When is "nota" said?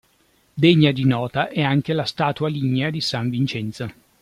1.05-1.47